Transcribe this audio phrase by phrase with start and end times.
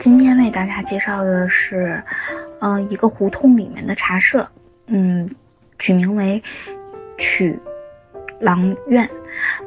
[0.00, 2.02] 今天为大家介绍的是，
[2.60, 4.48] 嗯，一个胡同里面的茶社，
[4.86, 5.28] 嗯，
[5.78, 6.42] 取名为
[7.18, 7.58] 曲
[8.40, 9.06] 廊院，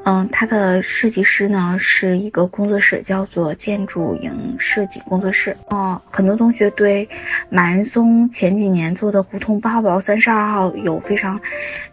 [0.06, 5.56] 嗯，它的设计师呢是一个工作室，叫做建筑营设计工作室。
[5.70, 7.08] 哦，很多同学对
[7.50, 11.40] 马岩松前几年做的胡同八号三十二号有非常，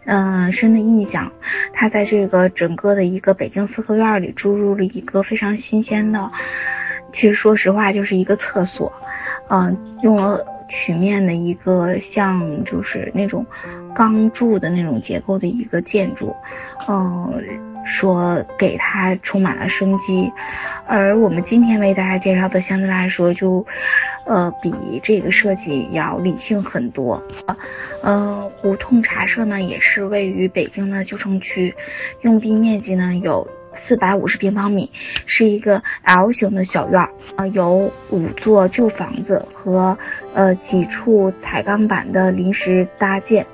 [0.05, 1.31] 嗯，深的印象。
[1.73, 6.31] 他在这个整个的一个北京四合院里注入了一个非常新鲜的。
[7.11, 8.91] 其实说实话，就是一个厕所，
[9.49, 13.45] 嗯，用了曲面的一个像就是那种
[13.93, 16.35] 钢柱的那种结构的一个建筑，
[16.87, 17.43] 嗯，
[17.85, 20.31] 说给它充满了生机。
[20.87, 23.65] 而我们今天为大家介绍的，相对来说就，
[24.25, 27.21] 呃，比这个设计要理性很多。
[28.01, 31.75] 呃，胡同茶社呢，也是位于北京的旧城区，
[32.21, 33.47] 用地面积呢有。
[33.73, 34.89] 四百五十平方米，
[35.25, 39.97] 是一个 L 型的小院儿，呃，有五座旧房子和
[40.33, 43.45] 呃几处彩钢板的临时搭建。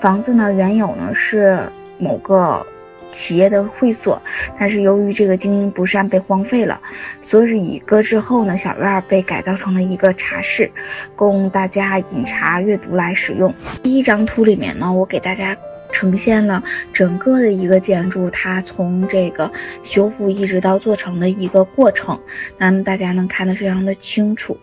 [0.00, 1.58] 房子呢，原有呢是
[1.98, 2.66] 某个
[3.12, 4.20] 企业的会所，
[4.58, 6.80] 但是由于这个经营不善被荒废了，
[7.22, 10.70] 所以搁置后呢，小院儿被改造成了一个茶室，
[11.14, 13.54] 供大家饮茶阅读来使用。
[13.82, 15.56] 第一张图里面呢，我给大家。
[15.96, 19.50] 呈现了整个的一个建筑，它从这个
[19.82, 22.20] 修复一直到做成的一个过程，
[22.58, 24.54] 那么大家能看得非常的清楚。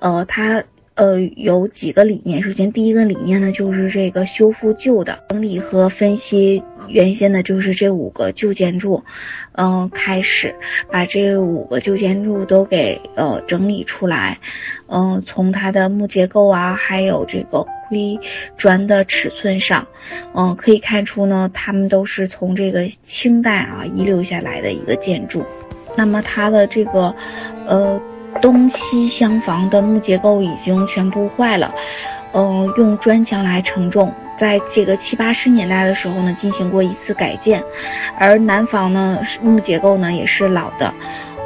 [0.00, 0.62] 呃，它
[0.96, 6.62] 呃有几个理念，首先第一个理念呢就是这个修复旧的，整理和分析。
[6.88, 9.02] 原先的，就是这五个旧建筑，
[9.52, 10.52] 嗯，开始
[10.90, 14.40] 把这五个旧建筑都给呃整理出来，
[14.88, 18.18] 嗯，从它的木结构啊，还有这个灰
[18.56, 19.86] 砖的尺寸上，
[20.34, 25.44] 嗯，可以看出呢，它们都是从这个清代啊遗留下来的一个建筑。
[25.94, 27.14] 那么它的这个
[27.66, 28.00] 呃
[28.40, 31.74] 东西厢房的木结构已经全部坏了，
[32.32, 34.10] 嗯，用砖墙来承重。
[34.38, 37.62] 在这个七八十年代的时候呢，进行过一次改建，
[38.18, 40.92] 而南房呢木结构呢也是老的，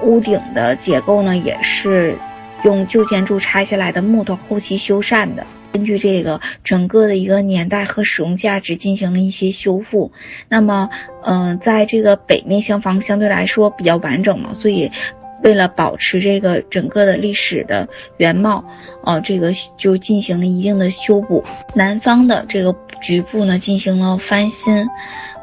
[0.03, 2.17] 屋顶的结构呢也是
[2.63, 5.45] 用旧建筑拆下来的木头后期修缮的。
[5.77, 10.11] 根据这个整个的一个年代和使用价值进行了一些修复。
[10.49, 10.89] 那么，
[11.23, 14.91] 嗯，在这个北面厢房相对来说比较完整嘛，所以。
[15.43, 18.65] 为了保持这个整个的历史的原貌，
[19.05, 21.45] 呃，这个就进行了一定的修补。
[21.75, 24.89] 南方的这个局部呢，进行了翻新，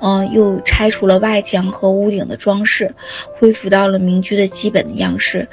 [0.02, 2.96] 嗯，又拆除了外墙和屋顶的装饰，
[3.40, 5.48] 恢复到了民居的基本的样式。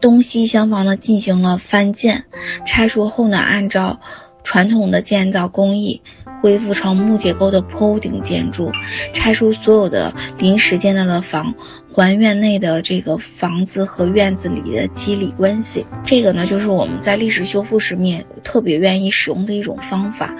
[0.00, 2.24] 东西厢房呢，进行了翻建，
[2.66, 4.00] 拆除后呢，按照
[4.44, 6.00] 传统的建造工艺。
[6.42, 8.70] 恢复成木结构的坡屋顶建筑，
[9.14, 11.54] 拆除所有的临时建造的房，
[11.94, 15.86] 还原内的这个房子和院子里的肌理关系。
[16.04, 20.34] 这个呢，就是我们在历史修复时面特别愿意使用的一种方法。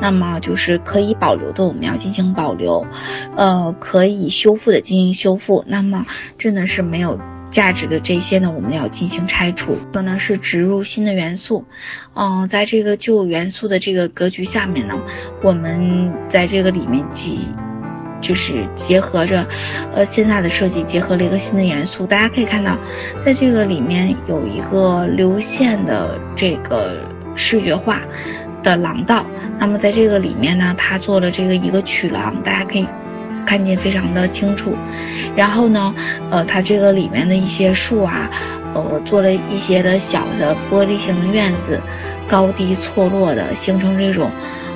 [0.00, 2.86] 那么就是可以保留的，我们要进行保留；
[3.36, 5.62] 呃，可以修复的进行修复。
[5.66, 6.06] 那么
[6.38, 7.20] 真的是没有。
[7.50, 9.76] 价值的这些呢，我们要进行拆除。
[9.92, 11.64] 可能是植入新的元素，
[12.14, 14.98] 嗯，在这个旧元素的这个格局下面呢，
[15.42, 17.40] 我们在这个里面几，
[18.20, 19.46] 就是结合着，
[19.92, 22.06] 呃，现在的设计结合了一个新的元素。
[22.06, 22.76] 大家可以看到，
[23.24, 27.02] 在这个里面有一个流线的这个
[27.34, 28.00] 视觉化
[28.62, 29.26] 的廊道。
[29.58, 32.86] 那么在这个里面呢，它做了这个一个曲廊，大家可以。
[33.46, 34.74] 看见非常的清楚，
[35.36, 35.94] 然后呢，
[36.30, 38.30] 呃，它这个里面的一些树啊，
[38.74, 41.80] 呃，做了一些的小的玻璃型的院子，
[42.28, 44.30] 高低错落的，形成这种，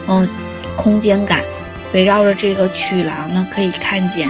[0.09, 0.29] 嗯，
[0.77, 1.41] 空间感。
[1.93, 4.29] 围绕着这个曲廊呢，可以看见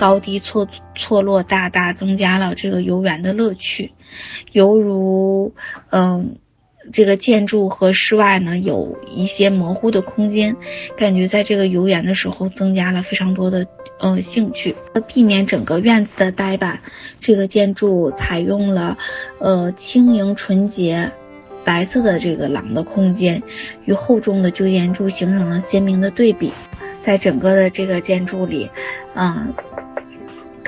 [0.00, 3.92] 高低错错落，大大增加了这个游园的乐趣，
[4.52, 5.54] 犹如，
[5.90, 6.36] 嗯。
[6.92, 10.56] 这个建筑和室外呢有一些模糊的空间，
[10.96, 13.66] 感觉在这个游园的时候增加了非常多的
[13.98, 14.76] 呃兴趣。
[15.08, 16.80] 避免整个院子的呆板，
[17.20, 18.98] 这个建筑采用了
[19.38, 21.10] 呃轻盈纯洁
[21.64, 23.42] 白色的这个廊的空间，
[23.86, 26.52] 与厚重的旧建筑形成了鲜明的对比。
[27.02, 28.70] 在整个的这个建筑里，
[29.14, 29.52] 嗯，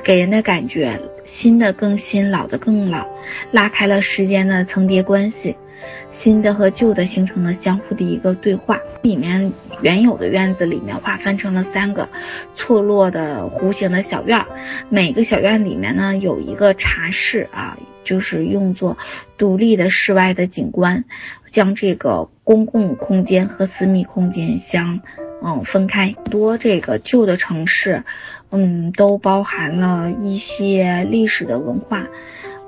[0.04, 3.06] 给人的感觉新的更新，老的更老，
[3.52, 5.56] 拉开了时间的层叠关系。
[6.10, 8.80] 新的和旧的形成了相互的一个对话。
[9.02, 9.52] 里面
[9.82, 12.08] 原有的院子里面划分成了三个
[12.54, 14.44] 错落的弧形的小院，
[14.88, 18.98] 每个小院里面呢有一个茶室啊，就是用作
[19.38, 21.04] 独立的室外的景观，
[21.52, 25.00] 将这个公共空间和私密空间相
[25.44, 26.16] 嗯分开。
[26.30, 28.02] 多这个旧的城市，
[28.50, 32.08] 嗯，都包含了一些历史的文化。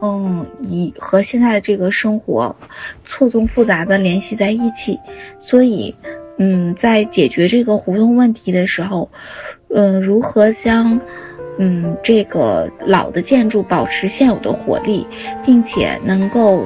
[0.00, 2.54] 嗯，以和现在的这个生活
[3.04, 5.00] 错综复杂的联系在一起，
[5.40, 5.92] 所以，
[6.38, 9.10] 嗯，在解决这个胡同问题的时候，
[9.74, 11.00] 嗯，如何将，
[11.58, 15.04] 嗯，这个老的建筑保持现有的活力，
[15.44, 16.62] 并且能够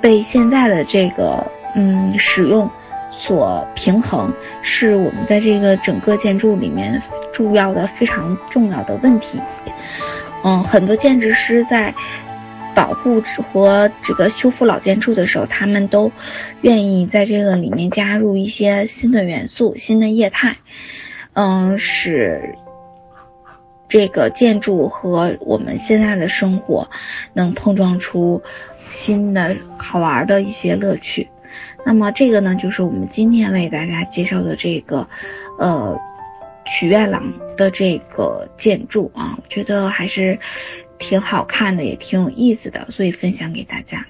[0.00, 1.46] 被现在的这个，
[1.76, 2.68] 嗯，使用
[3.12, 4.32] 所平衡，
[4.62, 7.00] 是我们在这个整个建筑里面
[7.32, 9.40] 重要的非常重要的问题。
[10.42, 11.94] 嗯，很多建筑师在。
[12.76, 16.12] 保护和这个修复老建筑的时候，他们都
[16.60, 20.58] 愿意在这个里面加入一些新的元素、新的业态，
[21.32, 22.54] 嗯，使
[23.88, 26.86] 这个建筑和我们现在的生活
[27.32, 28.42] 能碰撞出
[28.90, 31.26] 新的好玩的一些乐趣。
[31.86, 35.08] 那么这个呢，就是我们今天为大家介绍的这个，
[35.58, 35.98] 呃，
[36.66, 40.38] 曲院廊的这个建筑啊，我觉得还是。
[40.98, 44.06] 挺好看的，也挺有意思的，所以分享给大家。